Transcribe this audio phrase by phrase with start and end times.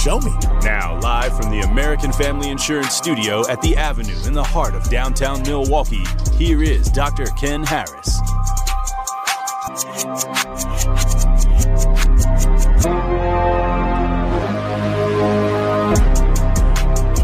[0.00, 0.32] show me.
[0.62, 4.88] Now, live from the American Family Insurance Studio at the Avenue in the heart of
[4.88, 6.02] downtown Milwaukee,
[6.36, 7.26] here is Dr.
[7.38, 8.18] Ken Harris.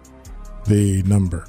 [0.65, 1.45] the number.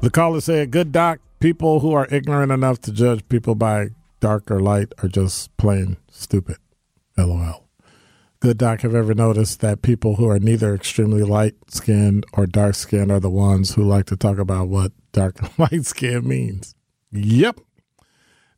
[0.00, 3.88] The caller said, Good doc, people who are ignorant enough to judge people by
[4.20, 6.56] dark or light are just plain stupid.
[7.16, 7.64] LOL.
[8.38, 12.76] Good doc, have ever noticed that people who are neither extremely light skinned or dark
[12.76, 16.76] skinned are the ones who like to talk about what dark and light skin means?
[17.10, 17.58] Yep.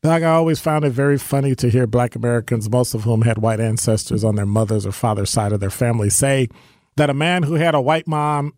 [0.03, 3.39] Doc, I always found it very funny to hear black Americans, most of whom had
[3.39, 6.49] white ancestors on their mother's or father's side of their family, say
[6.97, 8.53] that a man who had a white mom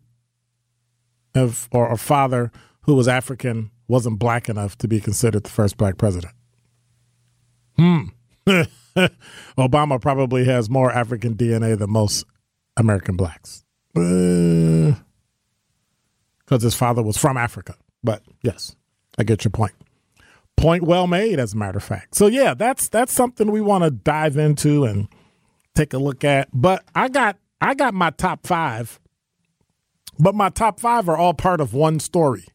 [1.71, 2.51] or a father
[2.83, 6.33] who was African wasn't black enough to be considered the first black president.
[7.77, 8.03] Hmm.
[9.57, 12.25] Obama probably has more African DNA than most
[12.77, 13.63] American blacks.
[13.93, 14.95] Because
[16.61, 17.75] his father was from Africa.
[18.03, 18.75] But yes,
[19.17, 19.73] I get your point.
[20.55, 22.15] Point well made, as a matter of fact.
[22.15, 25.07] So yeah, that's that's something we want to dive into and
[25.73, 26.49] take a look at.
[26.53, 28.99] But I got I got my top five,
[30.19, 32.45] but my top five are all part of one story,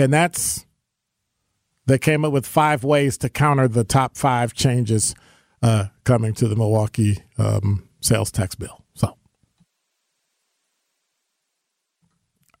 [0.00, 0.64] and that's
[1.86, 5.14] they came up with five ways to counter the top five changes
[5.62, 8.82] uh, coming to the Milwaukee um, sales tax bill.
[8.94, 9.16] So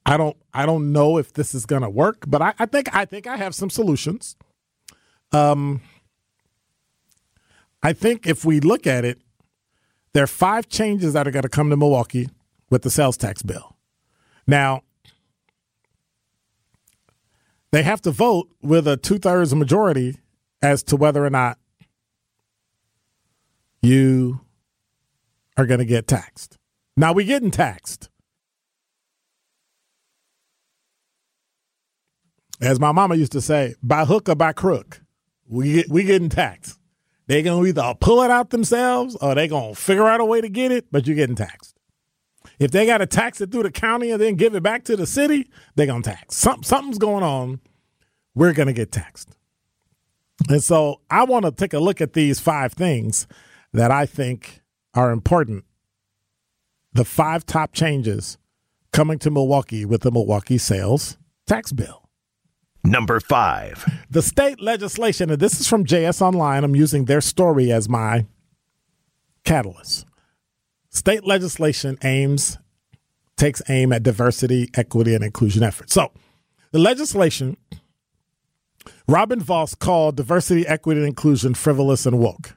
[0.04, 2.94] I don't I don't know if this is going to work, but I, I think
[2.94, 4.36] I think I have some solutions.
[5.32, 5.80] Um,
[7.82, 9.18] I think if we look at it,
[10.12, 12.28] there are five changes that are going to come to Milwaukee
[12.68, 13.76] with the sales tax bill.
[14.46, 14.82] Now,
[17.72, 20.18] they have to vote with a two thirds majority
[20.62, 21.58] as to whether or not
[23.82, 24.40] you
[25.56, 26.58] are going to get taxed.
[26.96, 28.08] Now, we're getting taxed.
[32.60, 35.00] As my mama used to say, by hook or by crook,
[35.48, 36.78] we we getting taxed.
[37.26, 40.48] They're gonna either pull it out themselves or they're gonna figure out a way to
[40.48, 41.69] get it, but you're getting taxed.
[42.60, 44.94] If they got to tax it through the county and then give it back to
[44.94, 46.36] the city, they're gonna tax.
[46.36, 47.60] Some, something's going on.
[48.34, 49.34] We're gonna get taxed.
[50.48, 53.26] And so I want to take a look at these five things
[53.72, 54.60] that I think
[54.94, 55.64] are important.
[56.92, 58.36] The five top changes
[58.92, 62.08] coming to Milwaukee with the Milwaukee sales tax bill.
[62.84, 63.84] Number five.
[64.10, 68.26] The state legislation, and this is from JS Online, I'm using their story as my
[69.44, 70.06] catalyst.
[70.90, 72.58] State legislation aims,
[73.36, 75.94] takes aim at diversity, equity, and inclusion efforts.
[75.94, 76.12] So
[76.72, 77.56] the legislation,
[79.08, 82.56] Robin Vos called diversity, equity, and inclusion frivolous and woke.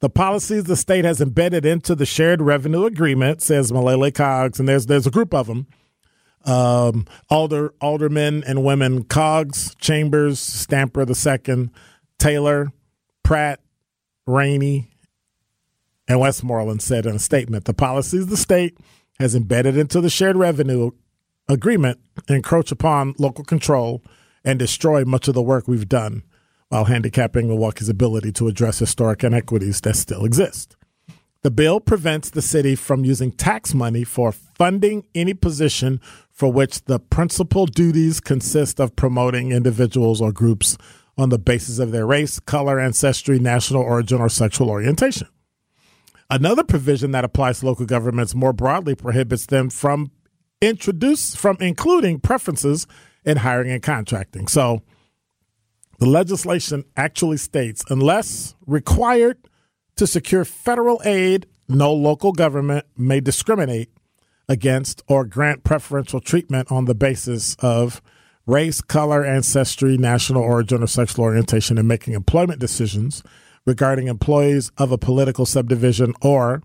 [0.00, 4.68] The policies the state has embedded into the shared revenue agreement, says Milele Coggs, and
[4.68, 5.66] there's there's a group of them
[6.44, 11.70] um, alder aldermen and women Coggs, Chambers, Stamper the second,
[12.18, 12.72] Taylor,
[13.22, 13.60] Pratt,
[14.26, 14.89] Rainey,
[16.10, 18.76] and Westmoreland said in a statement the policies the state
[19.20, 20.90] has embedded into the shared revenue
[21.48, 24.02] agreement encroach upon local control
[24.44, 26.24] and destroy much of the work we've done
[26.68, 30.76] while handicapping Milwaukee's ability to address historic inequities that still exist.
[31.42, 36.00] The bill prevents the city from using tax money for funding any position
[36.32, 40.76] for which the principal duties consist of promoting individuals or groups
[41.16, 45.28] on the basis of their race, color, ancestry, national origin, or sexual orientation.
[46.30, 50.12] Another provision that applies to local governments more broadly prohibits them from
[50.60, 52.86] introduce from including preferences
[53.24, 54.46] in hiring and contracting.
[54.46, 54.82] So
[55.98, 59.38] the legislation actually states unless required
[59.96, 63.90] to secure federal aid, no local government may discriminate
[64.48, 68.00] against or grant preferential treatment on the basis of
[68.46, 73.22] race, color, ancestry, national origin, or sexual orientation in making employment decisions
[73.66, 76.62] regarding employees of a political subdivision or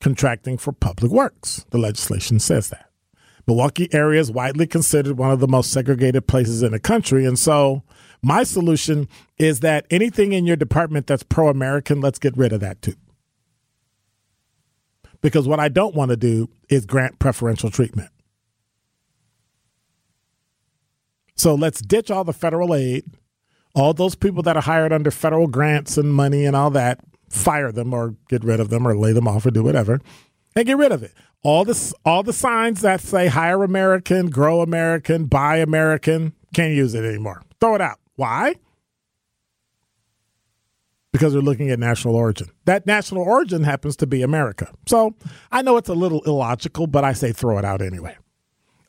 [0.00, 1.64] contracting for public works.
[1.70, 2.90] The legislation says that.
[3.46, 7.24] Milwaukee area is widely considered one of the most segregated places in the country.
[7.24, 7.82] And so
[8.22, 12.60] my solution is that anything in your department that's pro American, let's get rid of
[12.60, 12.94] that too.
[15.20, 18.10] Because what I don't want to do is grant preferential treatment.
[21.34, 23.04] So let's ditch all the federal aid,
[23.74, 27.72] all those people that are hired under federal grants and money and all that, fire
[27.72, 30.00] them or get rid of them or lay them off or do whatever,
[30.54, 31.12] and get rid of it.
[31.42, 36.94] All this, all the signs that say hire American, grow American, buy American, can't use
[36.94, 37.42] it anymore.
[37.60, 37.98] Throw it out.
[38.16, 38.54] Why?
[41.12, 42.48] Because we're looking at national origin.
[42.64, 44.72] That national origin happens to be America.
[44.86, 45.14] So
[45.50, 48.16] I know it's a little illogical, but I say throw it out anyway.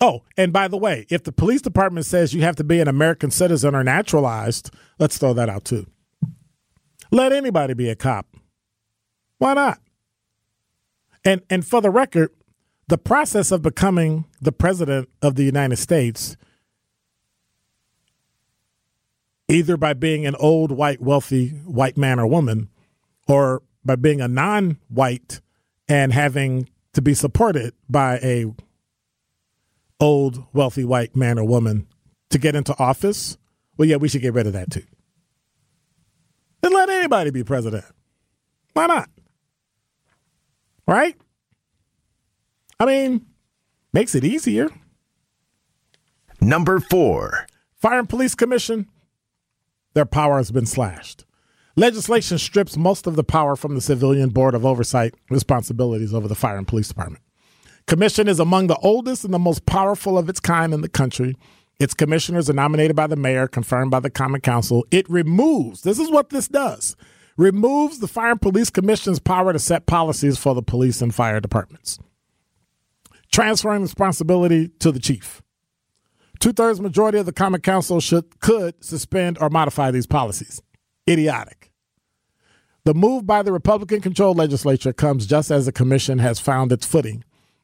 [0.04, 2.90] Oh, and by the way, if the police department says you have to be an
[2.90, 4.70] American citizen or naturalized,
[5.00, 5.88] let's throw that out too.
[7.10, 8.28] Let anybody be a cop.
[9.38, 9.80] Why not?
[11.24, 12.32] And and for the record,
[12.90, 16.36] the process of becoming the president of the United States
[19.48, 22.68] either by being an old white wealthy white man or woman
[23.30, 25.40] or by being a non-white
[25.88, 28.52] and having to be supported by a
[30.04, 31.88] old wealthy white man or woman
[32.30, 33.38] to get into office
[33.78, 34.84] well yeah we should get rid of that too
[36.62, 37.86] and let anybody be president
[38.74, 39.10] why not
[40.88, 41.16] right
[42.80, 43.26] i mean
[43.94, 44.70] makes it easier
[46.44, 47.48] Number four.
[47.78, 48.88] fire and police commission
[49.94, 51.24] their power has been slashed.
[51.76, 56.36] Legislation strips most of the power from the Civilian Board of Oversight responsibilities over the
[56.36, 57.24] Fire and Police Department.
[57.88, 61.35] Commission is among the oldest and the most powerful of its kind in the country.
[61.80, 64.85] Its commissioners are nominated by the mayor, confirmed by the Common Council.
[64.91, 66.95] It removes, this is what this does,
[67.35, 71.41] removes the Fire and Police Commission's power to set policies for the police and fire
[71.41, 72.00] departments,
[73.31, 75.41] transferring responsibility to the chief.
[76.39, 80.62] Two thirds majority of the Common Council should could suspend or modify these policies.
[81.09, 81.71] Idiotic.
[82.85, 86.85] The move by the Republican controlled legislature comes just as the commission has found its
[86.85, 87.24] footing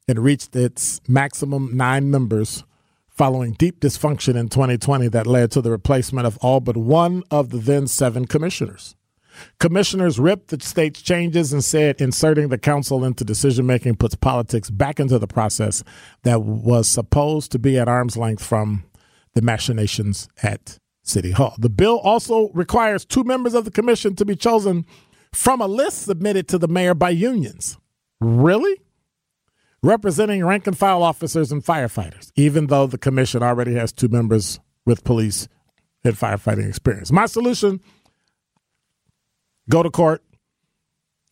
[0.09, 2.63] and reached its maximum nine members
[3.07, 7.49] following deep dysfunction in 2020 that led to the replacement of all but one of
[7.49, 8.95] the then seven commissioners.
[9.59, 14.69] Commissioners ripped the state's changes and said inserting the council into decision making puts politics
[14.69, 15.83] back into the process
[16.23, 18.83] that was supposed to be at arm's length from
[19.33, 21.55] the machinations at City Hall.
[21.57, 24.85] The bill also requires two members of the commission to be chosen
[25.33, 27.77] from a list submitted to the mayor by unions.
[28.19, 28.81] Really?
[29.81, 34.59] Representing rank and file officers and firefighters, even though the commission already has two members
[34.85, 35.47] with police
[36.03, 37.11] and firefighting experience.
[37.11, 37.79] My solution
[39.69, 40.23] go to court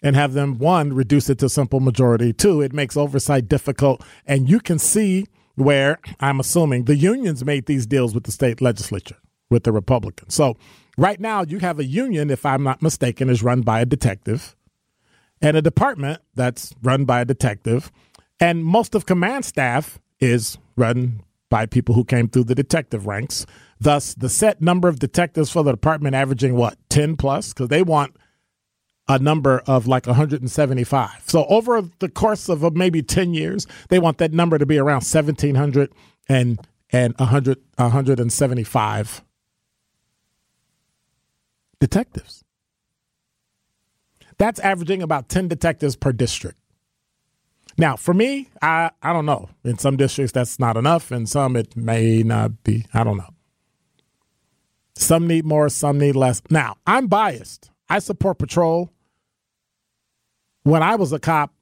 [0.03, 2.33] and have them one reduce it to simple majority.
[2.33, 4.03] Two it makes oversight difficult.
[4.25, 5.25] And you can see
[5.55, 9.17] where i'm assuming the unions made these deals with the state legislature
[9.49, 10.35] with the republicans.
[10.35, 10.55] So
[10.97, 14.55] right now you have a union if i'm not mistaken is run by a detective
[15.41, 17.91] and a department that's run by a detective
[18.39, 23.45] and most of command staff is run by people who came through the detective ranks
[23.79, 27.83] thus the set number of detectives for the department averaging what 10 plus because they
[27.83, 28.15] want
[29.07, 31.23] a number of like 175.
[31.27, 34.77] So over the course of uh, maybe 10 years, they want that number to be
[34.77, 35.91] around 1700
[36.27, 36.59] and
[36.91, 39.23] and 100 175
[41.79, 42.43] detectives.
[44.37, 46.59] That's averaging about 10 detectives per district.
[47.77, 49.49] Now, for me, I I don't know.
[49.63, 52.85] In some districts that's not enough, in some it may not be.
[52.93, 53.29] I don't know.
[54.95, 56.41] Some need more, some need less.
[56.49, 57.69] Now, I'm biased.
[57.87, 58.91] I support patrol
[60.67, 61.53] when I was a cop,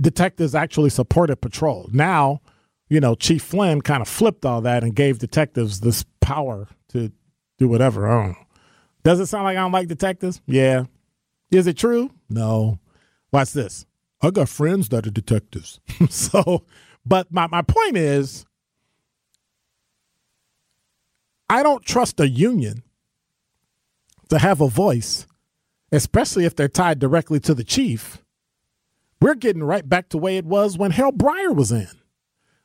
[0.00, 1.90] detectives actually supported patrol.
[1.92, 2.40] Now,
[2.88, 7.12] you know, Chief Flynn kind of flipped all that and gave detectives this power to
[7.58, 8.08] do whatever.
[8.08, 8.46] I don't know.
[9.04, 10.40] Does it sound like I don't like detectives?
[10.46, 10.84] Yeah.
[11.50, 12.10] Is it true?
[12.30, 12.78] No.
[13.30, 13.84] Watch this.
[14.22, 15.80] I got friends that are detectives.
[16.08, 16.64] so,
[17.04, 18.46] but my, my point is,
[21.48, 22.82] I don't trust a union
[24.28, 25.26] to have a voice,
[25.92, 28.22] especially if they're tied directly to the chief.
[29.20, 31.88] We're getting right back to the way it was when Harold Breier was in.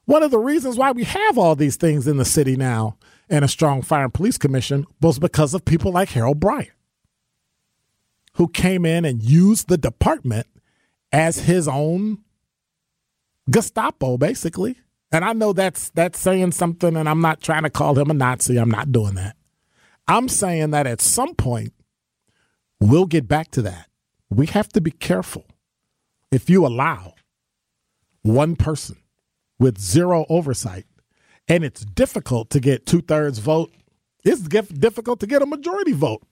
[0.06, 2.98] One of the reasons why we have all these things in the city now
[3.30, 6.72] and a strong fire and police commission was because of people like Harold Breier,
[8.34, 10.48] who came in and used the department
[11.12, 12.20] as his own
[13.50, 14.78] Gestapo, basically.
[15.12, 18.14] And I know that's that's saying something, and I'm not trying to call him a
[18.14, 18.58] Nazi.
[18.58, 19.36] I'm not doing that.
[20.08, 21.74] I'm saying that at some point
[22.80, 23.88] we'll get back to that.
[24.30, 25.46] We have to be careful.
[26.32, 27.16] If you allow
[28.22, 28.98] one person
[29.60, 30.86] with zero oversight,
[31.48, 33.74] and it's difficult to get two thirds vote,
[34.24, 36.31] it's difficult to get a majority vote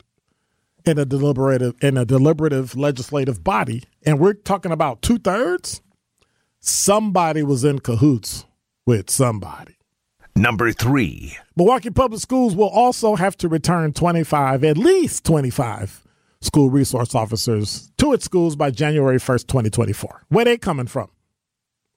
[0.85, 5.81] in a deliberative in a deliberative legislative body, and we're talking about two thirds.
[6.59, 8.45] Somebody was in cahoots
[8.85, 9.77] with somebody.
[10.35, 11.37] Number three.
[11.55, 16.05] Milwaukee Public Schools will also have to return 25, at least 25
[16.41, 20.23] school resource officers to its schools by January 1st, 2024.
[20.29, 21.09] Where they coming from?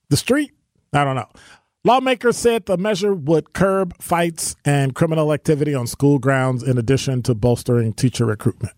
[0.09, 0.53] The street?
[0.93, 1.29] I don't know.
[1.85, 7.23] Lawmakers said the measure would curb fights and criminal activity on school grounds in addition
[7.23, 8.75] to bolstering teacher recruitment.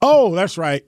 [0.00, 0.82] Oh, that's right.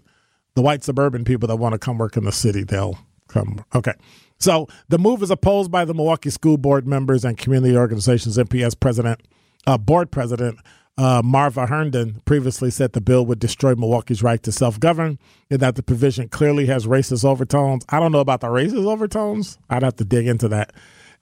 [0.55, 3.63] The white suburban people that want to come work in the city, they'll come.
[3.75, 3.95] Okay.
[4.39, 8.39] So the move is opposed by the Milwaukee School Board members and community organizations.
[8.39, 9.21] MPS president,
[9.67, 10.59] uh, board president
[10.97, 15.19] uh, Marva Herndon previously said the bill would destroy Milwaukee's right to self govern
[15.51, 17.85] and that the provision clearly has racist overtones.
[17.89, 19.59] I don't know about the racist overtones.
[19.69, 20.73] I'd have to dig into that.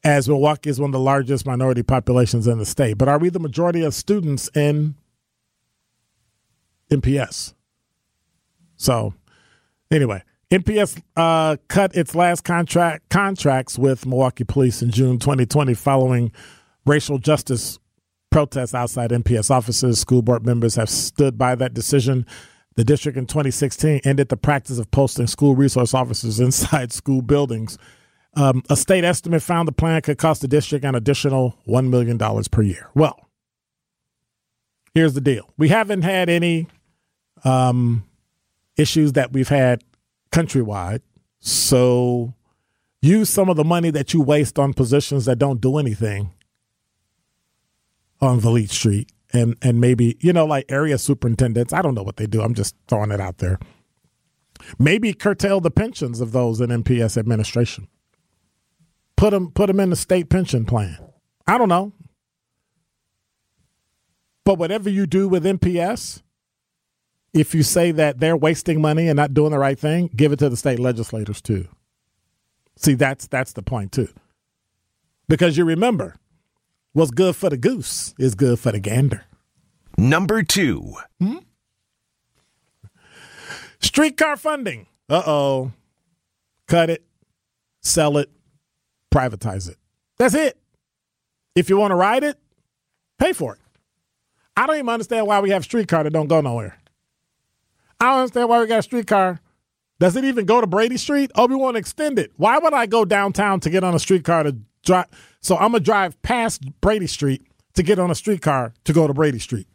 [0.04, 2.98] As Milwaukee is one of the largest minority populations in the state.
[2.98, 4.96] But are we the majority of students in
[6.90, 7.54] MPS?
[8.76, 9.14] So,
[9.90, 16.32] anyway, MPS uh, cut its last contract contracts with Milwaukee Police in June 2020 following
[16.84, 17.78] racial justice
[18.32, 20.00] protests outside MPS offices.
[20.00, 22.26] School board members have stood by that decision.
[22.74, 27.78] The district in 2016 ended the practice of posting school resource officers inside school buildings.
[28.34, 32.18] Um, a state estimate found the plan could cost the district an additional $1 million
[32.50, 32.88] per year.
[32.94, 33.28] Well,
[34.94, 36.66] here's the deal we haven't had any
[37.44, 38.04] um,
[38.76, 39.84] issues that we've had
[40.30, 41.02] countrywide.
[41.40, 42.32] So
[43.02, 46.32] use some of the money that you waste on positions that don't do anything
[48.22, 51.72] on Vliet Street and and maybe you know like area superintendents.
[51.72, 52.42] I don't know what they do.
[52.42, 53.58] I'm just throwing it out there.
[54.78, 57.88] Maybe curtail the pensions of those in MPS administration.
[59.16, 60.98] Put them put them in the state pension plan.
[61.46, 61.92] I don't know.
[64.44, 66.22] But whatever you do with MPS,
[67.32, 70.38] if you say that they're wasting money and not doing the right thing, give it
[70.40, 71.68] to the state legislators too.
[72.76, 74.08] See, that's that's the point too.
[75.28, 76.16] Because you remember,
[76.92, 79.24] what's good for the goose is good for the gander.
[79.98, 80.94] Number two.
[81.20, 81.38] Hmm?
[83.80, 84.86] Streetcar funding.
[85.08, 85.72] Uh oh.
[86.68, 87.04] Cut it,
[87.82, 88.30] sell it,
[89.12, 89.76] privatize it.
[90.16, 90.56] That's it.
[91.54, 92.38] If you want to ride it,
[93.18, 93.60] pay for it.
[94.56, 96.78] I don't even understand why we have streetcar that don't go nowhere.
[98.00, 99.40] I don't understand why we got a streetcar.
[99.98, 101.30] Does it even go to Brady Street?
[101.34, 102.32] Oh, we want to extend it.
[102.36, 105.06] Why would I go downtown to get on a streetcar to drive?
[105.40, 109.14] So I'm gonna drive past Brady Street to get on a streetcar to go to
[109.14, 109.66] Brady Street.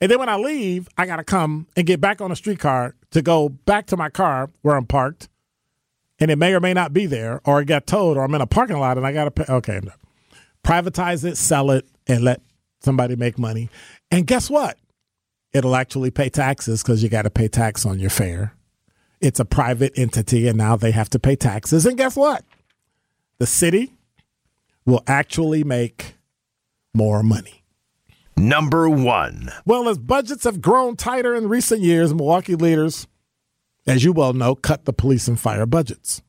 [0.00, 3.22] And then when I leave, I gotta come and get back on a streetcar to
[3.22, 5.28] go back to my car where I'm parked.
[6.18, 8.40] And it may or may not be there, or it got towed, or I'm in
[8.40, 9.44] a parking lot and I gotta pay.
[9.48, 9.80] Okay,
[10.64, 12.40] privatize it, sell it, and let
[12.80, 13.70] somebody make money.
[14.10, 14.76] And guess what?
[15.52, 18.54] it'll actually pay taxes because you got to pay tax on your fare.
[19.20, 21.86] It's a private entity, and now they have to pay taxes.
[21.86, 22.44] And guess what?
[23.38, 23.92] The city
[24.84, 26.16] will actually make
[26.94, 27.64] more money.
[28.36, 29.50] Number one.
[29.64, 33.06] Well, as budgets have grown tighter in recent years, Milwaukee leaders,
[33.86, 36.22] as you well know, cut the police and fire budgets.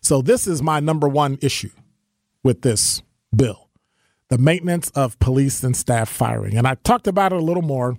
[0.00, 1.70] So, this is my number one issue
[2.42, 3.02] with this
[3.34, 3.62] bill
[4.32, 6.56] the maintenance of police and staff firing.
[6.56, 7.98] And I talked about it a little more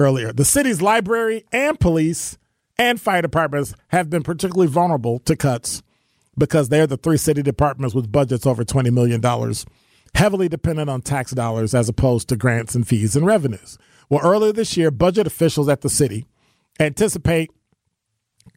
[0.00, 0.32] earlier.
[0.32, 2.36] The city's library and police
[2.76, 5.84] and fire departments have been particularly vulnerable to cuts
[6.38, 9.22] because they're the three city departments with budgets over $20 million,
[10.14, 13.78] heavily dependent on tax dollars as opposed to grants and fees and revenues.
[14.08, 16.26] Well, earlier this year, budget officials at the city
[16.80, 17.50] anticipate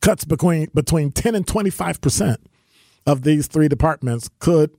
[0.02, 2.40] cuts between between 10 and 25 percent
[3.06, 4.72] of these three departments could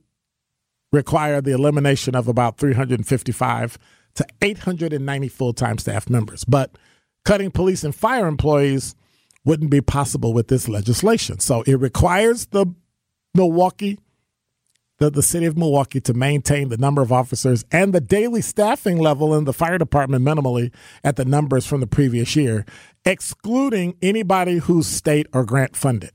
[0.91, 3.77] require the elimination of about 355
[4.15, 6.43] to 890 full time staff members.
[6.45, 6.77] But
[7.25, 8.95] cutting police and fire employees
[9.45, 11.39] wouldn't be possible with this legislation.
[11.39, 12.67] So it requires the
[13.35, 13.99] Milwaukee,
[14.99, 18.97] the, the city of Milwaukee, to maintain the number of officers and the daily staffing
[18.97, 20.71] level in the fire department minimally
[21.03, 22.65] at the numbers from the previous year,
[23.05, 26.11] excluding anybody who's state or grant funded.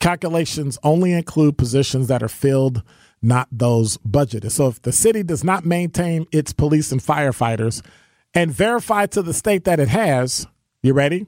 [0.00, 2.82] Calculations only include positions that are filled,
[3.20, 4.52] not those budgeted.
[4.52, 7.84] So if the city does not maintain its police and firefighters
[8.32, 10.46] and verify to the state that it has,
[10.82, 11.26] you ready?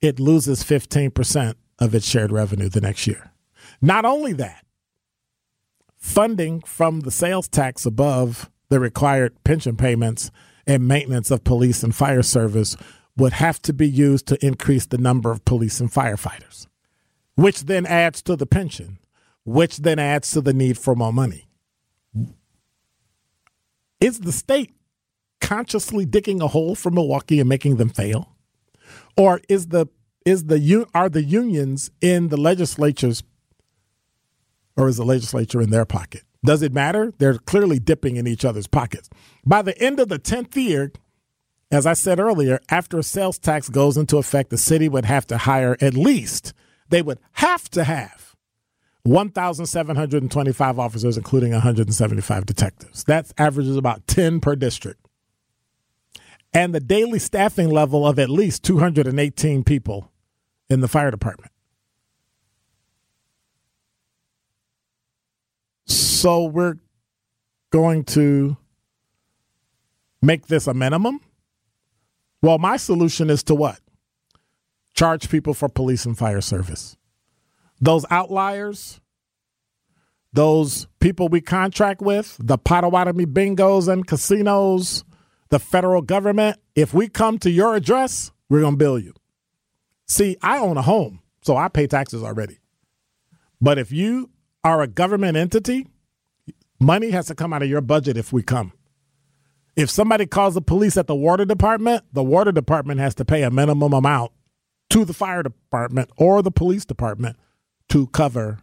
[0.00, 3.32] It loses 15% of its shared revenue the next year.
[3.80, 4.64] Not only that,
[5.96, 10.30] funding from the sales tax above the required pension payments
[10.66, 12.76] and maintenance of police and fire service
[13.16, 16.66] would have to be used to increase the number of police and firefighters,
[17.34, 18.98] which then adds to the pension,
[19.44, 21.48] which then adds to the need for more money.
[24.00, 24.72] Is the state
[25.40, 28.36] consciously digging a hole for Milwaukee and making them fail?
[29.16, 29.86] Or is the
[30.24, 33.22] is the are the unions in the legislatures
[34.78, 36.22] or is the legislature in their pocket?
[36.44, 37.12] Does it matter?
[37.18, 39.10] They're clearly dipping in each other's pockets.
[39.44, 40.92] By the end of the 10th year,
[41.70, 45.26] as I said earlier, after a sales tax goes into effect, the city would have
[45.26, 46.54] to hire at least,
[46.88, 48.36] they would have to have
[49.02, 53.04] 1,725 officers, including 175 detectives.
[53.04, 55.04] That averages about 10 per district.
[56.54, 60.10] And the daily staffing level of at least 218 people
[60.70, 61.52] in the fire department.
[66.18, 66.74] So we're
[67.70, 68.56] going to
[70.20, 71.20] make this a minimum?
[72.42, 73.78] Well, my solution is to what?
[74.94, 76.96] Charge people for police and fire service.
[77.80, 79.00] Those outliers,
[80.32, 85.04] those people we contract with, the Potawatomi bingos and casinos,
[85.50, 89.14] the federal government, if we come to your address, we're going to bill you.
[90.08, 92.58] See, I own a home, so I pay taxes already.
[93.60, 94.30] But if you
[94.64, 95.86] are a government entity,
[96.80, 98.72] money has to come out of your budget if we come.
[99.76, 103.42] If somebody calls the police at the water department, the water department has to pay
[103.42, 104.32] a minimum amount
[104.90, 107.36] to the fire department or the police department
[107.90, 108.58] to cover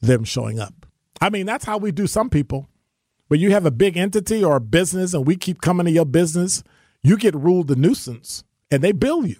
[0.00, 0.86] them showing up.
[1.20, 2.68] I mean, that's how we do some people.
[3.28, 6.06] When you have a big entity or a business and we keep coming to your
[6.06, 6.62] business,
[7.02, 9.36] you get ruled a nuisance and they bill you.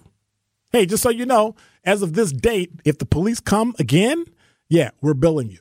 [0.73, 4.25] Hey, just so you know, as of this date, if the police come again,
[4.69, 5.59] yeah, we're billing you.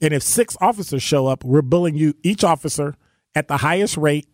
[0.00, 2.94] And if six officers show up, we're billing you each officer
[3.34, 4.28] at the highest rate,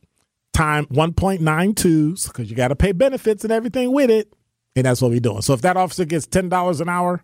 [0.53, 4.33] time 1.92, because you got to pay benefits and everything with it.
[4.77, 5.43] And that's what we're doing.
[5.43, 7.23] So if that officer gets $10 an hour,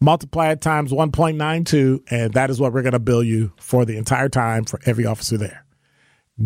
[0.00, 3.96] multiply it times 1.92, and that is what we're going to bill you for the
[3.96, 5.64] entire time for every officer there.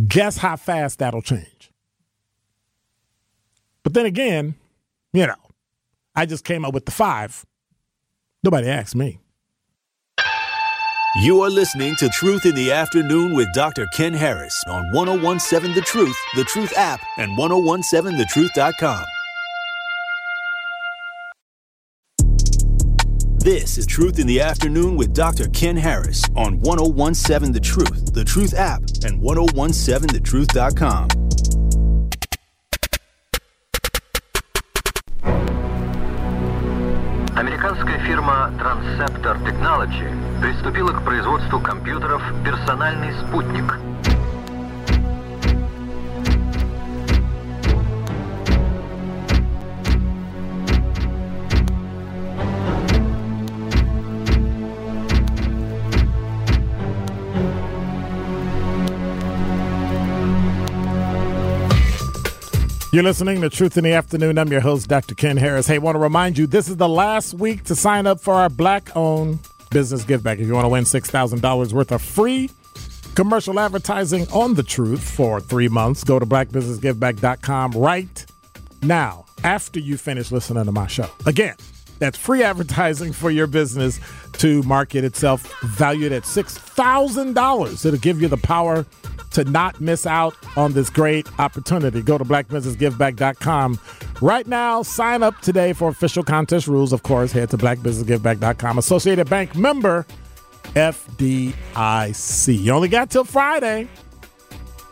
[0.08, 1.70] Guess how fast that'll change?
[3.82, 4.56] But then again,
[5.12, 5.36] you know,
[6.14, 7.46] I just came up with the five.
[8.42, 9.20] Nobody asked me.
[11.18, 13.86] You are listening to Truth in the Afternoon with Dr.
[13.94, 19.02] Ken Harris on 1017 The Truth, The Truth app, and 1017thetruth.com.
[23.38, 25.48] This is Truth in the Afternoon with Dr.
[25.48, 31.25] Ken Harris on 1017 The Truth, The Truth app, and 1017thetruth.com.
[37.76, 43.78] Американская фирма Transceptor Technology приступила к производству компьютеров «Персональный спутник».
[62.96, 64.38] You're listening to Truth in the Afternoon.
[64.38, 65.14] I'm your host, Dr.
[65.14, 65.66] Ken Harris.
[65.66, 68.48] Hey, want to remind you this is the last week to sign up for our
[68.48, 69.38] black owned
[69.70, 70.38] business give back.
[70.38, 72.48] If you want to win $6,000 worth of free
[73.14, 78.26] commercial advertising on the truth for three months, go to blackbusinessgiveback.com right
[78.80, 81.10] now after you finish listening to my show.
[81.26, 81.56] Again,
[81.98, 84.00] that's free advertising for your business
[84.38, 87.86] to market itself, valued at $6,000.
[87.86, 88.84] It'll give you the power
[89.32, 92.00] to not miss out on this great opportunity.
[92.02, 93.78] Go to blackbusinessgiveback.com
[94.22, 94.82] right now.
[94.82, 96.92] Sign up today for official contest rules.
[96.92, 98.78] Of course, head to blackbusinessgiveback.com.
[98.78, 100.06] Associated Bank member
[100.74, 102.58] FDIC.
[102.62, 103.88] You only got till Friday.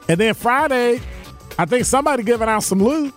[0.09, 1.01] And then Friday,
[1.59, 3.15] I think somebody giving out some loot.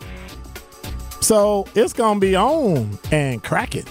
[1.21, 3.87] So it's going to be on and crack it.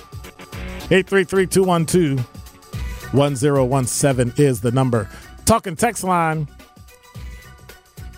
[0.90, 5.08] 833 212 1017 is the number.
[5.44, 6.48] Talking text line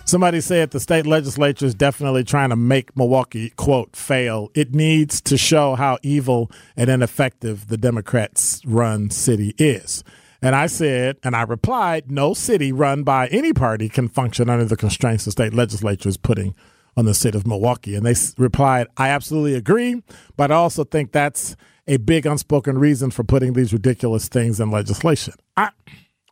[0.09, 4.49] Somebody said the state legislature is definitely trying to make Milwaukee, quote, fail.
[4.55, 10.03] It needs to show how evil and ineffective the Democrats run city is.
[10.41, 14.65] And I said, and I replied, no city run by any party can function under
[14.65, 16.55] the constraints the state legislature is putting
[16.97, 17.93] on the city of Milwaukee.
[17.93, 20.01] And they replied, I absolutely agree,
[20.35, 21.55] but I also think that's
[21.89, 25.33] a big unspoken reason for putting these ridiculous things in legislation.
[25.57, 25.71] I,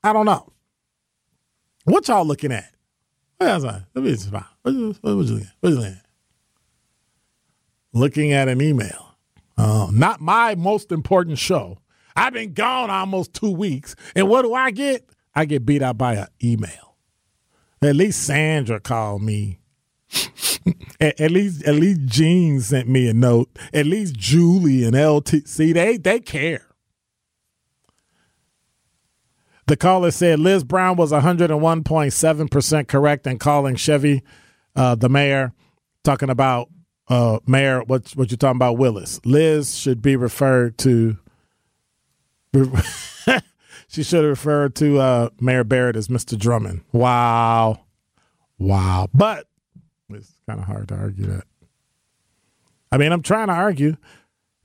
[0.03, 0.53] I don't know.
[1.83, 2.71] What y'all looking at?
[4.61, 5.41] What you, what you
[7.91, 9.15] looking at an email.
[9.57, 11.79] Uh, not my most important show.
[12.15, 15.09] I've been gone almost two weeks, and what do I get?
[15.33, 16.97] I get beat out by an email.
[17.81, 19.59] At least Sandra called me.
[20.99, 23.49] at, at, least, at least Gene sent me a note.
[23.73, 25.47] At least Julie and LT.
[25.47, 26.67] See, they they care.
[29.67, 34.23] The caller said Liz Brown was 101.7% correct in calling Chevy
[34.77, 35.53] uh, the mayor,
[36.03, 36.69] talking about
[37.09, 39.19] uh, Mayor, what, what you're talking about, Willis.
[39.25, 41.17] Liz should be referred to,
[43.87, 46.37] she should have referred to uh, Mayor Barrett as Mr.
[46.37, 46.83] Drummond.
[46.93, 47.81] Wow.
[48.57, 49.09] Wow.
[49.13, 49.47] But
[50.13, 51.43] it's kind of hard to argue that.
[52.91, 53.97] I mean, I'm trying to argue.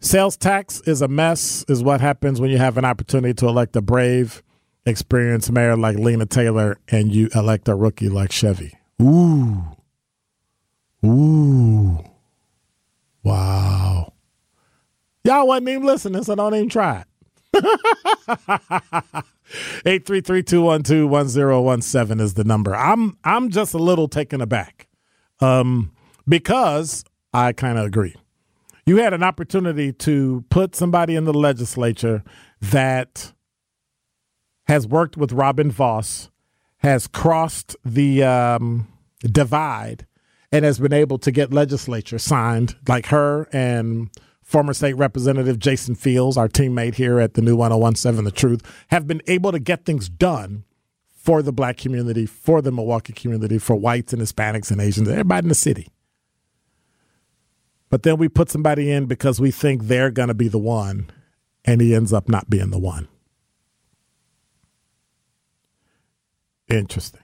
[0.01, 3.77] Sales tax is a mess, is what happens when you have an opportunity to elect
[3.77, 4.43] a brave,
[4.85, 8.73] experienced mayor like Lena Taylor and you elect a rookie like Chevy.
[9.01, 9.63] Ooh.
[11.05, 11.99] Ooh.
[13.23, 14.13] Wow.
[15.25, 17.05] Y'all wasn't even listening, so don't even try
[17.55, 17.55] it.
[19.85, 22.75] 833-212-1017 is the number.
[22.75, 24.89] I'm I'm just a little taken aback.
[25.43, 25.93] Um,
[26.29, 28.15] because I kind of agree.
[28.87, 32.23] You had an opportunity to put somebody in the legislature
[32.61, 33.33] that
[34.67, 36.31] has worked with Robin Vos,
[36.79, 38.89] has crossed the um,
[39.23, 40.07] divide,
[40.51, 44.11] and has been able to get legislature signed, like her and
[44.43, 49.07] former state representative Jason Fields, our teammate here at the new 1017 The Truth, have
[49.07, 50.65] been able to get things done
[51.23, 55.45] for the black community, for the Milwaukee community, for whites and Hispanics and Asians, everybody
[55.45, 55.87] in the city.
[57.91, 61.11] But then we put somebody in because we think they're going to be the one,
[61.65, 63.07] and he ends up not being the one.
[66.69, 67.21] Interesting.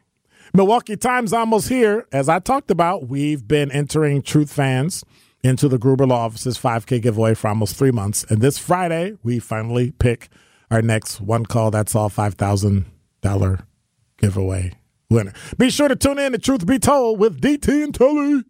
[0.54, 2.06] Milwaukee Times almost here.
[2.12, 5.04] As I talked about, we've been entering Truth fans
[5.42, 8.24] into the Gruber Law Office's 5K giveaway for almost three months.
[8.28, 10.28] And this Friday, we finally pick
[10.70, 11.72] our next one call.
[11.72, 13.67] That's all $5,000
[14.18, 14.72] giveaway
[15.10, 15.32] winner.
[15.56, 18.42] Be sure to tune in to Truth Be Told with DT and Tully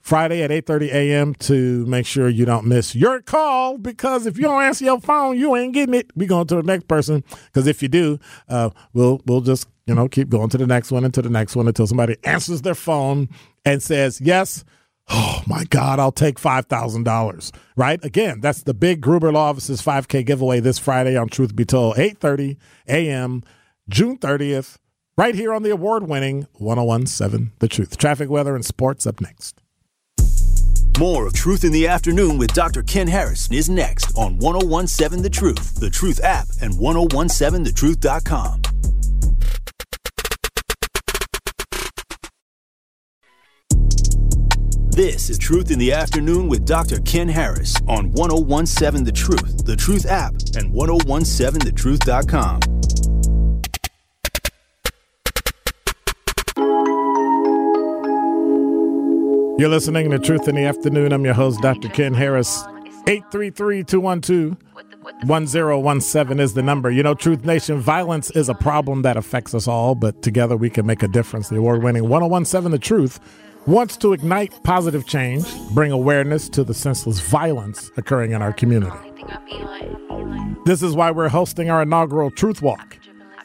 [0.00, 1.34] Friday at 8:30 a.m.
[1.34, 5.38] to make sure you don't miss your call because if you don't answer your phone,
[5.38, 6.10] you ain't getting it.
[6.14, 9.94] We going to the next person because if you do, uh, we'll we'll just you
[9.94, 12.62] know keep going to the next one and to the next one until somebody answers
[12.62, 13.28] their phone
[13.64, 14.64] and says yes.
[15.08, 17.50] Oh my God, I'll take five thousand dollars.
[17.76, 18.02] Right?
[18.04, 21.96] Again, that's the big Gruber Law Office's 5K giveaway this Friday on Truth Be Told,
[21.96, 22.56] 8:30
[22.88, 23.42] a.m.
[23.88, 24.78] June 30th,
[25.16, 27.96] right here on the award-winning 1017 The Truth.
[27.96, 29.60] Traffic, weather, and sports up next.
[30.98, 32.82] More of Truth in the Afternoon with Dr.
[32.82, 38.62] Ken Harris is next on 1017 The Truth, The Truth app, and 1017thetruth.com.
[44.90, 47.00] This is Truth in the Afternoon with Dr.
[47.00, 52.60] Ken Harris on 1017 The Truth, The Truth app, and 1017thetruth.com.
[59.56, 61.12] You're listening to Truth in the Afternoon.
[61.12, 61.88] I'm your host, Dr.
[61.88, 62.64] Ken Harris.
[63.06, 64.56] 833 212
[65.24, 66.90] 1017 is the number.
[66.90, 70.70] You know, Truth Nation, violence is a problem that affects us all, but together we
[70.70, 71.50] can make a difference.
[71.50, 73.20] The award winning 1017 The Truth
[73.66, 78.96] wants to ignite positive change, bring awareness to the senseless violence occurring in our community.
[80.64, 82.98] This is why we're hosting our inaugural Truth Walk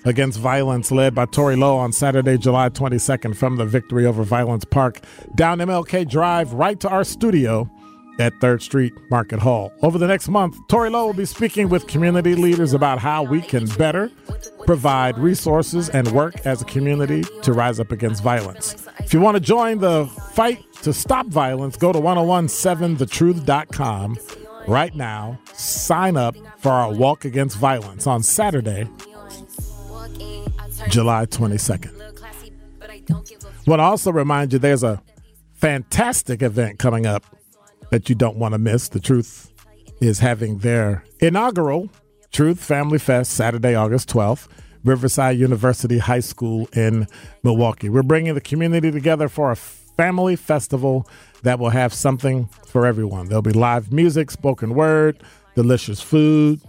[0.06, 4.66] against violence led by Tori Lowe on Saturday, July 22nd from the Victory Over Violence
[4.66, 5.00] Park
[5.36, 7.70] down MLK Drive right to our studio
[8.20, 9.74] at 3rd Street Market Hall.
[9.82, 13.40] Over the next month, Tori Lowe will be speaking with community leaders about how we
[13.42, 14.12] can better
[14.66, 18.86] provide resources and work as a community to rise up against violence.
[19.00, 24.18] If you want to join the fight to stop violence, go to 1017thetruth.com
[24.68, 25.40] right now.
[25.54, 28.88] Sign up for our Walk Against Violence on Saturday,
[30.90, 31.96] July 22nd.
[33.66, 35.02] Want to also remind you there's a
[35.54, 37.24] fantastic event coming up
[37.92, 38.90] that you don't want to miss.
[38.90, 39.52] The Truth
[40.02, 41.90] is having their inaugural
[42.32, 44.48] Truth Family Fest Saturday, August 12th.
[44.84, 47.08] Riverside University High School in
[47.44, 47.90] Milwaukee.
[47.90, 51.06] We're bringing the community together for a family festival
[51.44, 53.28] that will have something for everyone.
[53.28, 55.22] There'll be live music, spoken word,
[55.56, 56.62] delicious food,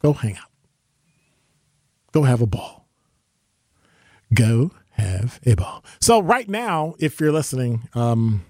[0.00, 0.46] Go hang out.
[2.16, 2.88] Go have a ball.
[4.32, 5.84] Go have a ball.
[6.00, 8.46] So right now, if you're listening, um,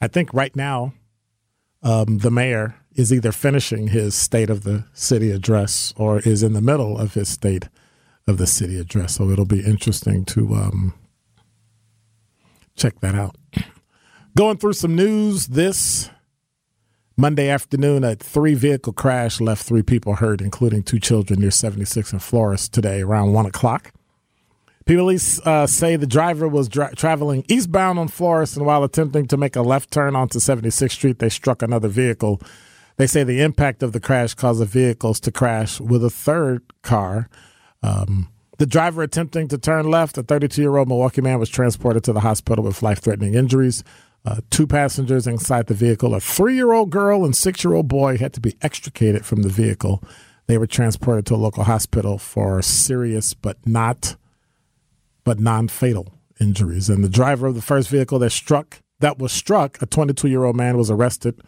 [0.00, 0.94] I think right now,
[1.82, 6.54] um, the mayor is either finishing his state of the city address or is in
[6.54, 7.68] the middle of his state
[8.26, 9.16] of the city address.
[9.16, 10.94] So it'll be interesting to um,
[12.76, 13.36] check that out.
[14.34, 16.08] Going through some news this
[17.20, 22.12] Monday afternoon, a three vehicle crash left three people hurt, including two children near 76
[22.12, 23.90] in Florence today around 1 o'clock.
[24.86, 29.36] Police uh, say the driver was dra- traveling eastbound on Florence, and while attempting to
[29.36, 32.40] make a left turn onto 76th Street, they struck another vehicle.
[32.98, 36.62] They say the impact of the crash caused the vehicles to crash with a third
[36.82, 37.28] car.
[37.82, 38.28] Um,
[38.58, 42.12] the driver attempting to turn left, a 32 year old Milwaukee man, was transported to
[42.12, 43.82] the hospital with life threatening injuries.
[44.28, 47.88] Uh, two passengers inside the vehicle, a three year old girl and six year old
[47.88, 50.04] boy, had to be extricated from the vehicle.
[50.48, 54.16] They were transported to a local hospital for serious but not
[55.24, 56.90] but non-fatal injuries.
[56.90, 60.76] And the driver of the first vehicle that struck that was struck, a 22-year-old man,
[60.76, 61.40] was arrested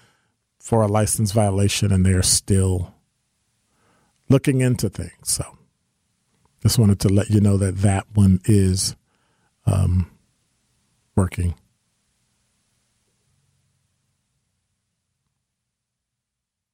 [0.59, 2.95] for a license violation, and they're still
[4.31, 5.13] looking into things.
[5.25, 5.45] So,
[6.63, 8.97] just wanted to let you know that that one is
[9.67, 10.11] um,
[11.15, 11.55] working.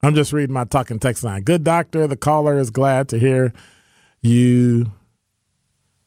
[0.06, 1.42] I'm just reading my talking text line.
[1.42, 3.52] Good doctor, the caller is glad to hear
[4.22, 4.92] you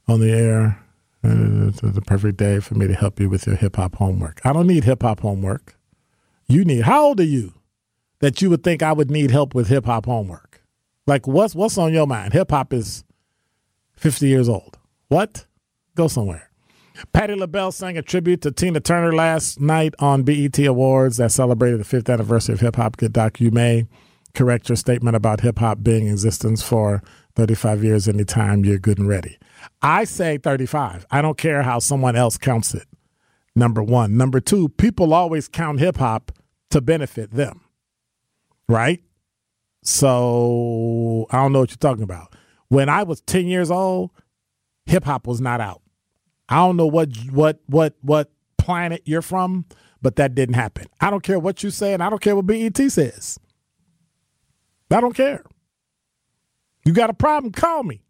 [0.08, 0.82] on the air.
[1.22, 4.40] Uh, it's the perfect day for me to help you with your hip hop homework.
[4.46, 5.78] I don't need hip hop homework.
[6.48, 6.84] You need.
[6.84, 7.56] How old are you
[8.20, 10.64] that you would think I would need help with hip hop homework?
[11.06, 12.32] Like what's what's on your mind?
[12.32, 13.04] Hip hop is
[13.92, 14.78] fifty years old.
[15.10, 15.46] What?
[15.96, 16.49] Go somewhere.
[17.14, 21.80] Patti LaBelle sang a tribute to Tina Turner last night on BET Awards that celebrated
[21.80, 22.98] the fifth anniversary of hip hop.
[22.98, 23.88] Good doc, you may
[24.34, 27.02] correct your statement about hip hop being in existence for
[27.36, 29.38] 35 years anytime you're good and ready.
[29.82, 31.06] I say 35.
[31.12, 32.88] I don't care how someone else counts it.
[33.56, 34.18] Number one.
[34.18, 36.32] Number two, people always count hip hop
[36.72, 37.62] to benefit them.
[38.68, 39.02] Right?
[39.84, 42.36] So I don't know what you're talking about.
[42.68, 44.12] When I was 10 years old,
[44.86, 45.82] hip hop was not out.
[46.50, 49.66] I don't know what what what what planet you're from,
[50.02, 50.88] but that didn't happen.
[51.00, 53.40] I don't care what you say, and I don't care what BET says.
[54.92, 55.44] I don't care.
[56.86, 57.54] You got a problem?
[57.54, 58.02] Call me.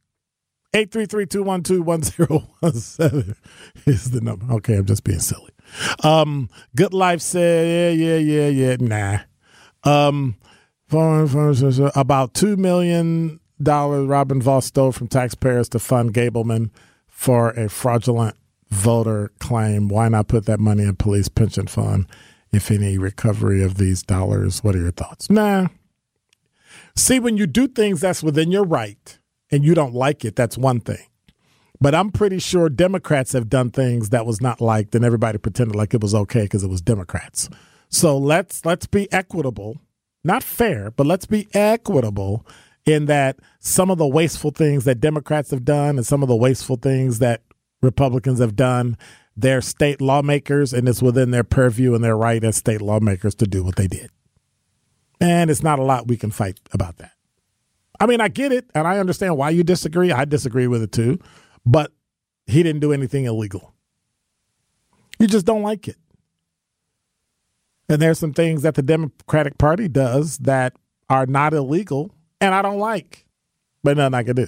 [0.73, 3.35] 833-212-1017
[3.87, 4.45] is the number.
[4.53, 5.51] Okay, I'm just being silly.
[6.03, 9.17] Um, Good Life said, yeah, yeah, yeah, yeah, nah.
[9.83, 10.35] Um,
[10.91, 16.71] about $2 million Robin Vos stole from taxpayers to fund Gableman
[17.19, 18.35] for a fraudulent
[18.69, 19.87] voter claim.
[19.89, 22.05] Why not put that money in police pension fund?
[22.51, 25.29] If any recovery of these dollars, what are your thoughts?
[25.29, 25.67] Nah.
[26.95, 29.19] See, when you do things that's within your right–
[29.51, 31.05] and you don't like it, that's one thing.
[31.81, 35.75] But I'm pretty sure Democrats have done things that was not liked, and everybody pretended
[35.75, 37.49] like it was okay because it was Democrats.
[37.89, 39.77] So let's let's be equitable,
[40.23, 42.45] not fair, but let's be equitable
[42.85, 46.35] in that some of the wasteful things that Democrats have done and some of the
[46.35, 47.43] wasteful things that
[47.81, 48.97] Republicans have done,
[49.35, 53.45] they're state lawmakers, and it's within their purview and their right as state lawmakers to
[53.45, 54.09] do what they did.
[55.21, 57.11] And it's not a lot we can fight about that.
[57.99, 60.11] I mean, I get it, and I understand why you disagree.
[60.11, 61.19] I disagree with it too,
[61.65, 61.91] but
[62.47, 63.73] he didn't do anything illegal.
[65.19, 65.97] You just don't like it.
[67.89, 70.75] And there's some things that the Democratic Party does that
[71.09, 73.25] are not illegal and I don't like,
[73.83, 74.47] but nothing I can do.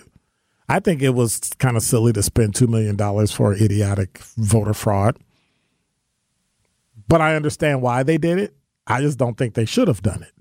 [0.70, 5.18] I think it was kind of silly to spend $2 million for idiotic voter fraud.
[7.08, 8.56] But I understand why they did it.
[8.88, 10.32] I just don't think they should have done it.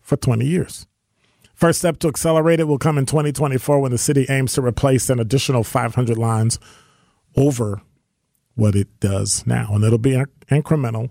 [0.00, 0.86] for 20 years.
[1.58, 5.10] First step to accelerate it will come in 2024 when the city aims to replace
[5.10, 6.60] an additional 500 lines
[7.34, 7.82] over
[8.54, 9.70] what it does now.
[9.72, 11.10] And it'll be incremental.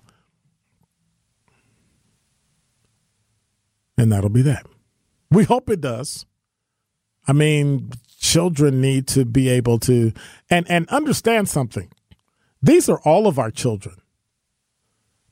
[3.98, 4.66] And that'll be that.
[5.30, 6.26] We hope it does.
[7.28, 10.14] I mean, children need to be able to
[10.50, 11.92] and and understand something.
[12.62, 13.98] These are all of our children.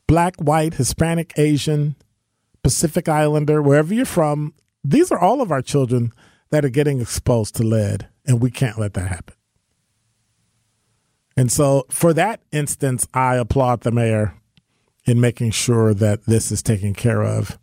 [0.08, 1.95] Black, white, Hispanic, Asian,
[2.63, 4.54] Pacific Islander, wherever you're from,
[4.86, 6.13] these are all of our children
[6.52, 9.36] that are getting exposed to lead, and we can't let that happen.
[11.36, 14.36] And so, for that instance, I applaud the mayor
[15.06, 17.58] in making sure that this is taken care of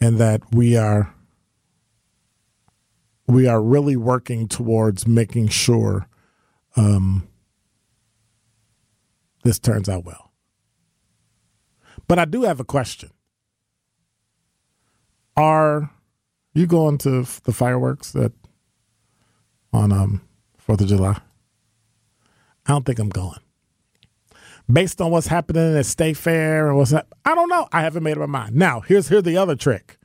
[0.00, 1.14] and that we are
[3.26, 6.08] we are really working towards making sure
[6.76, 7.28] um,
[9.44, 10.32] this turns out well.
[12.08, 13.10] But I do have a question.
[15.36, 15.90] Are
[16.54, 18.32] you going to the fireworks that
[19.72, 20.22] on um
[20.58, 21.20] Fourth of July?
[22.66, 23.38] I don't think I'm going.
[24.70, 27.66] Based on what's happening at State Fair and what's that, I don't know.
[27.72, 28.54] I haven't made up my mind.
[28.54, 29.98] Now, here's here's the other trick.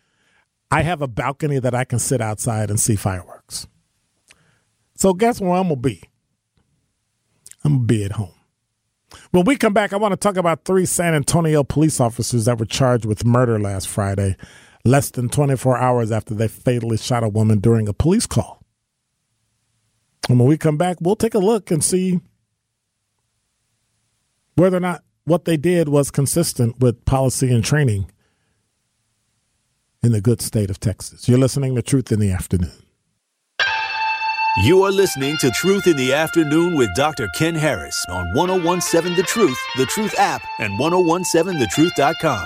[0.71, 3.67] I have a balcony that I can sit outside and see fireworks.
[4.95, 6.03] So guess where I'm gonna be?
[7.63, 8.31] I'm gonna be at home.
[9.31, 12.59] When we come back, I want to talk about three San Antonio police officers that
[12.59, 14.35] were charged with murder last Friday,
[14.85, 18.61] less than 24 hours after they fatally shot a woman during a police call.
[20.29, 22.21] And when we come back, we'll take a look and see
[24.55, 28.11] whether or not what they did was consistent with policy and training
[30.03, 31.27] in the good state of Texas.
[31.27, 32.71] You're listening to Truth in the Afternoon.
[34.63, 37.27] You are listening to Truth in the Afternoon with Dr.
[37.35, 42.45] Ken Harris on 1017 The Truth, The Truth app, and 1017thetruth.com.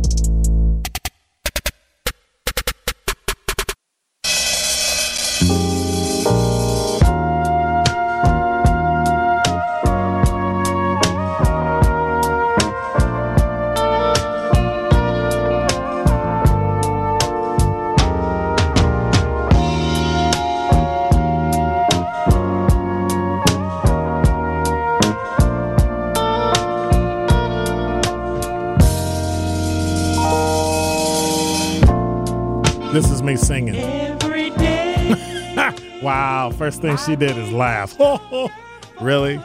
[36.81, 37.95] thing she did is laugh.
[39.01, 39.37] really?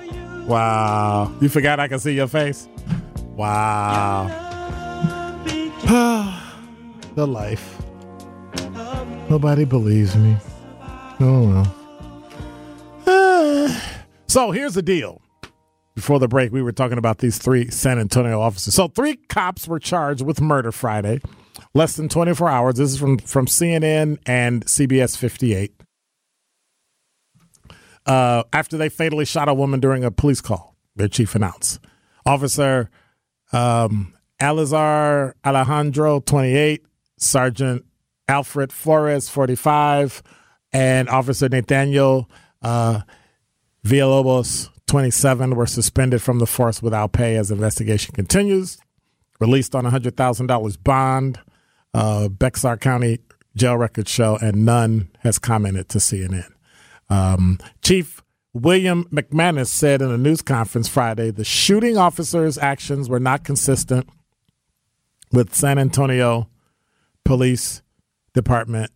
[0.47, 1.33] Wow.
[1.41, 2.69] You forgot I can see your face?
[3.37, 4.29] Wow.
[7.15, 7.83] the life.
[9.29, 10.37] Nobody believes me.
[11.21, 11.65] Oh
[13.07, 13.81] well.
[14.27, 15.21] so here's the deal.
[15.95, 18.75] Before the break, we were talking about these three San Antonio officers.
[18.75, 21.21] So, three cops were charged with murder Friday
[21.75, 22.75] less than 24 hours.
[22.77, 25.73] This is from, from CNN and CBS 58.
[28.07, 31.81] Uh, after they fatally shot a woman during a police call, their chief announced.
[32.25, 32.91] Officer
[33.53, 36.85] um, Eleazar Alejandro, 28,
[37.19, 37.85] Sergeant
[38.29, 40.23] Alfred Flores, 45,
[40.73, 42.29] and Officer Nathaniel
[42.63, 43.01] uh,
[43.85, 48.79] Villalobos, 27, were suspended from the force without pay as investigation continues.
[49.39, 51.41] Released on a $100,000 bond.
[51.93, 53.19] Uh, Bexar County
[53.55, 56.56] jail records show, and none has commented to CNN.
[57.09, 63.21] Um, Chief William McManus said in a news conference Friday the shooting officer's actions were
[63.21, 64.09] not consistent
[65.33, 66.49] with San Antonio
[67.25, 67.83] Police
[68.33, 68.91] Department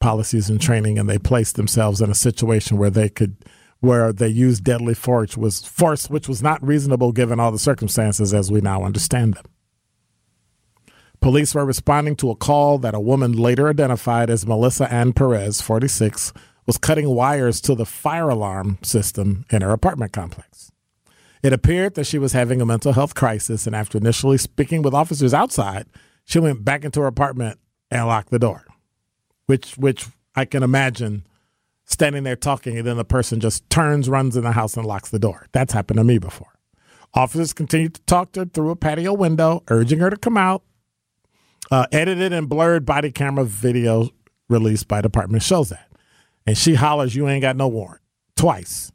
[0.00, 3.36] policies and training, and they placed themselves in a situation where they could
[3.80, 8.32] where they used deadly force was force which was not reasonable given all the circumstances
[8.32, 9.44] as we now understand them.
[11.20, 15.60] Police were responding to a call that a woman later identified as Melissa Ann Perez,
[15.60, 16.32] 46,
[16.66, 20.70] was cutting wires to the fire alarm system in her apartment complex.
[21.42, 24.94] It appeared that she was having a mental health crisis, and after initially speaking with
[24.94, 25.86] officers outside,
[26.24, 27.58] she went back into her apartment
[27.90, 28.64] and locked the door.
[29.46, 31.24] Which, which I can imagine
[31.84, 35.10] standing there talking, and then the person just turns, runs in the house, and locks
[35.10, 35.46] the door.
[35.52, 36.52] That's happened to me before.
[37.14, 40.62] Officers continued to talk to her through a patio window, urging her to come out.
[41.70, 44.10] Uh, edited and blurred body camera video
[44.48, 45.88] released by department shows that.
[46.46, 48.02] And she hollers, You ain't got no warrant.
[48.36, 48.92] Twice.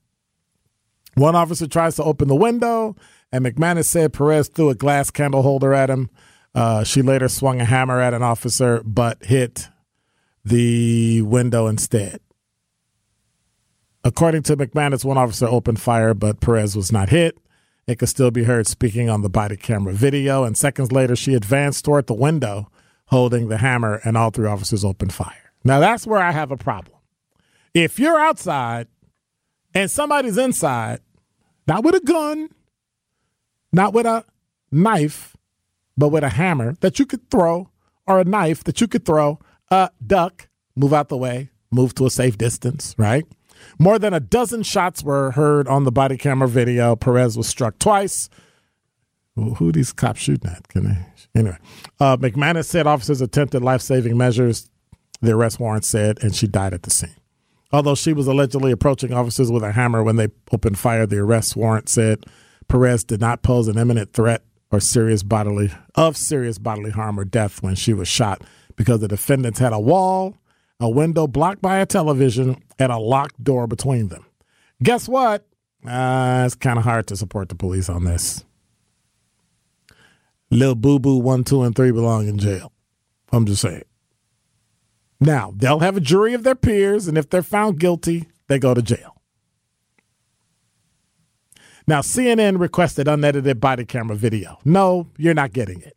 [1.15, 2.95] One officer tries to open the window,
[3.31, 6.09] and McManus said Perez threw a glass candle holder at him.
[6.55, 9.69] Uh, she later swung a hammer at an officer, but hit
[10.45, 12.19] the window instead.
[14.03, 17.37] According to McManus, one officer opened fire, but Perez was not hit.
[17.87, 20.43] It could still be heard speaking on the body camera video.
[20.43, 22.69] And seconds later, she advanced toward the window
[23.07, 25.51] holding the hammer, and all three officers opened fire.
[25.63, 26.95] Now, that's where I have a problem.
[27.73, 28.87] If you're outside
[29.73, 30.99] and somebody's inside,
[31.67, 32.49] not with a gun,
[33.71, 34.25] not with a
[34.71, 35.35] knife,
[35.97, 37.69] but with a hammer that you could throw,
[38.07, 42.05] or a knife that you could throw, uh, duck, move out the way, move to
[42.05, 43.25] a safe distance, right?
[43.79, 46.95] More than a dozen shots were heard on the body camera video.
[46.95, 48.29] Perez was struck twice.
[49.35, 50.67] Who are these cops shooting at?
[50.67, 51.39] Can they?
[51.39, 51.57] Anyway,
[51.99, 54.69] uh, McManus said officers attempted life saving measures.
[55.21, 57.15] The arrest warrant said, and she died at the scene.
[57.73, 61.55] Although she was allegedly approaching officers with a hammer when they opened fire, the arrest
[61.55, 62.25] warrant said
[62.67, 67.25] Perez did not pose an imminent threat or serious bodily of serious bodily harm or
[67.25, 68.43] death when she was shot
[68.75, 70.37] because the defendants had a wall,
[70.79, 74.25] a window blocked by a television, and a locked door between them.
[74.81, 75.45] Guess what?
[75.85, 78.45] Uh, it's kind of hard to support the police on this.
[80.49, 82.71] Lil Boo Boo 1, 2, and 3 belong in jail.
[83.31, 83.83] I'm just saying.
[85.21, 88.73] Now, they'll have a jury of their peers, and if they're found guilty, they go
[88.73, 89.21] to jail.
[91.87, 94.57] Now, CNN requested unedited body camera video.
[94.65, 95.95] No, you're not getting it.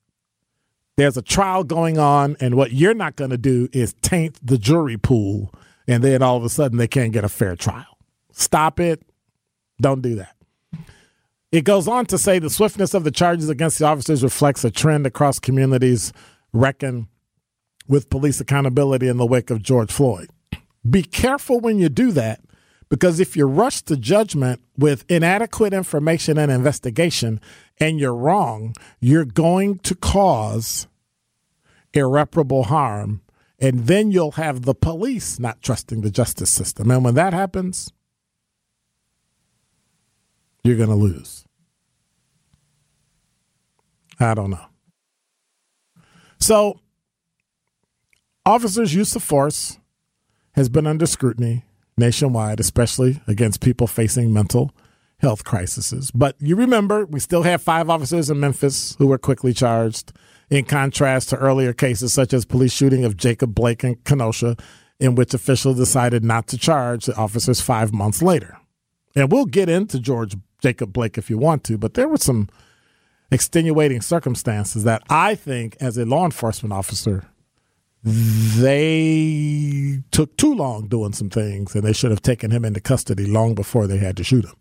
[0.97, 4.59] There's a trial going on, and what you're not going to do is taint the
[4.59, 5.53] jury pool,
[5.89, 7.99] and then all of a sudden they can't get a fair trial.
[8.31, 9.03] Stop it.
[9.81, 10.37] Don't do that.
[11.51, 14.71] It goes on to say the swiftness of the charges against the officers reflects a
[14.71, 16.13] trend across communities
[16.53, 17.09] reckon
[17.87, 20.31] with police accountability in the wake of George Floyd.
[20.89, 22.41] Be careful when you do that
[22.89, 27.41] because if you rush to judgment with inadequate information and investigation
[27.79, 30.87] and you're wrong, you're going to cause
[31.93, 33.21] irreparable harm.
[33.59, 36.91] And then you'll have the police not trusting the justice system.
[36.91, 37.91] And when that happens,
[40.63, 41.45] you're going to lose.
[44.21, 44.67] I don't know.
[46.39, 46.81] So
[48.47, 49.79] Officers' use of force
[50.53, 51.65] has been under scrutiny
[51.97, 54.71] nationwide, especially against people facing mental
[55.19, 56.11] health crises.
[56.11, 60.13] But you remember, we still have five officers in Memphis who were quickly charged,
[60.51, 64.59] in contrast to earlier cases such as police shooting of Jacob Blake in Kenosha,
[65.01, 68.59] in which officials decided not to charge the officers five months later.
[69.17, 72.51] And we'll get into George Jacob Blake if you want to, but there were some
[73.31, 77.25] extenuating circumstances that I think, as a law enforcement officer,
[78.05, 83.27] they took too long doing some things, and they should have taken him into custody
[83.27, 84.55] long before they had to shoot him.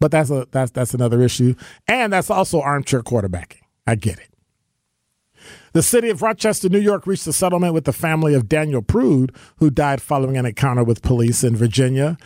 [0.00, 1.54] But that's a that's that's another issue,
[1.86, 3.62] and that's also armchair quarterbacking.
[3.86, 4.28] I get it.
[5.72, 9.34] The city of Rochester, New York, reached a settlement with the family of Daniel Prude,
[9.56, 12.18] who died following an encounter with police in Virginia.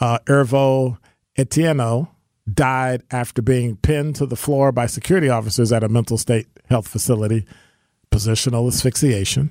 [0.00, 0.98] Uh, Irvo
[1.38, 2.08] Otieno
[2.52, 6.88] died after being pinned to the floor by security officers at a mental state health
[6.88, 7.46] facility
[8.10, 9.50] positional asphyxiation.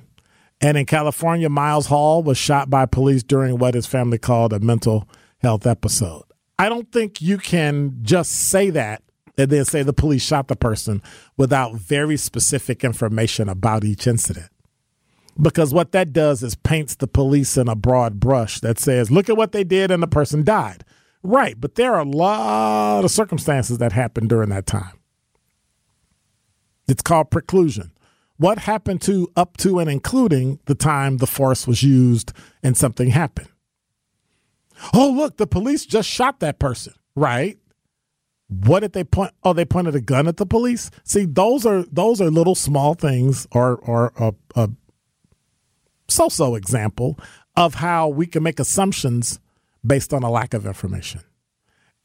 [0.60, 4.60] And in California, Miles Hall was shot by police during what his family called a
[4.60, 5.08] mental
[5.38, 6.24] health episode.
[6.58, 9.02] I don't think you can just say that
[9.38, 11.02] and then say the police shot the person
[11.38, 14.50] without very specific information about each incident.
[15.40, 19.30] Because what that does is paints the police in a broad brush that says, look
[19.30, 20.84] at what they did and the person died.
[21.22, 24.98] Right, but there are a lot of circumstances that happened during that time.
[26.88, 27.90] It's called preclusion.
[28.40, 32.32] What happened to up to and including the time the force was used
[32.62, 33.50] and something happened?
[34.94, 37.58] Oh, look, the police just shot that person, right?
[38.48, 39.34] What did they point?
[39.44, 40.90] Oh, they pointed a gun at the police.
[41.04, 44.70] See, those are those are little small things, or or a, a
[46.08, 47.18] so-so example
[47.58, 49.38] of how we can make assumptions
[49.86, 51.20] based on a lack of information,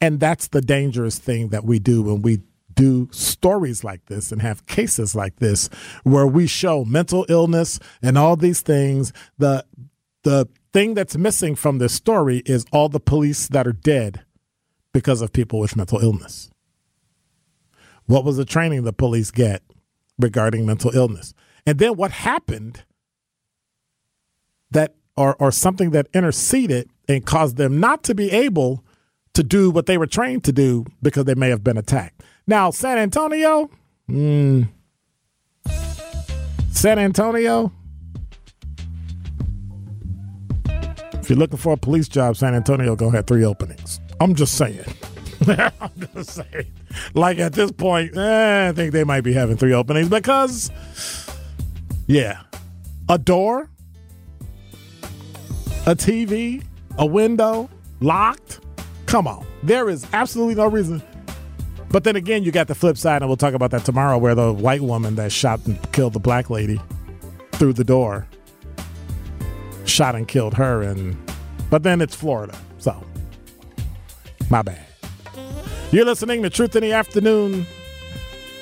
[0.02, 2.42] and that's the dangerous thing that we do when we
[2.76, 5.68] do stories like this and have cases like this
[6.04, 9.12] where we show mental illness and all these things.
[9.38, 9.64] The
[10.22, 14.24] the thing that's missing from this story is all the police that are dead
[14.92, 16.50] because of people with mental illness.
[18.06, 19.62] What was the training the police get
[20.18, 21.34] regarding mental illness?
[21.64, 22.84] And then what happened
[24.70, 28.84] that or or something that interceded and caused them not to be able
[29.34, 32.22] to do what they were trained to do because they may have been attacked.
[32.46, 33.70] Now, San Antonio,
[34.08, 34.68] mm,
[36.70, 37.72] San Antonio,
[41.26, 43.98] If you're looking for a police job, San Antonio gonna have three openings.
[44.20, 44.84] I'm just saying.
[45.48, 46.72] I'm just saying.
[47.14, 50.70] Like at this point, eh, I think they might be having three openings because,
[52.06, 52.42] yeah,
[53.08, 53.68] a door,
[55.84, 56.62] a TV,
[56.96, 57.68] a window
[57.98, 58.60] locked.
[59.06, 61.02] Come on, there is absolutely no reason.
[61.90, 64.34] But then again, you got the flip side, and we'll talk about that tomorrow, where
[64.34, 66.80] the white woman that shot and killed the black lady
[67.52, 68.26] through the door
[69.86, 71.16] shot and killed her and
[71.70, 72.56] but then it's Florida.
[72.78, 73.02] So
[74.50, 74.84] my bad.
[75.90, 77.66] You're listening to Truth in the Afternoon.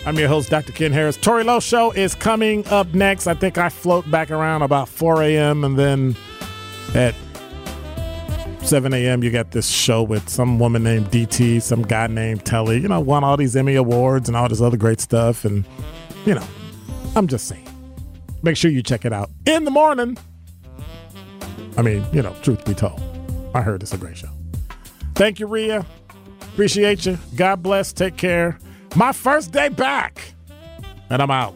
[0.06, 0.72] I'm your host, Dr.
[0.72, 1.16] Ken Harris.
[1.16, 3.26] Tory Lowe Show is coming up next.
[3.26, 5.64] I think I float back around about 4 a.m.
[5.64, 6.16] and then
[6.94, 7.14] at
[8.64, 9.22] 7 a.m.
[9.22, 12.98] you got this show with some woman named DT, some guy named Telly, you know,
[12.98, 15.44] won all these Emmy Awards and all this other great stuff.
[15.44, 15.66] And,
[16.24, 16.46] you know,
[17.14, 17.68] I'm just saying.
[18.42, 20.16] Make sure you check it out in the morning.
[21.76, 23.00] I mean, you know, truth be told,
[23.54, 24.30] I heard it's a great show.
[25.14, 25.84] Thank you, Ria.
[26.40, 27.18] Appreciate you.
[27.36, 27.92] God bless.
[27.92, 28.58] Take care.
[28.96, 30.32] My first day back,
[31.10, 31.54] and I'm out.